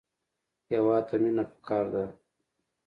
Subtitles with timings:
[0.71, 2.03] هېواد ته مینه پکار ده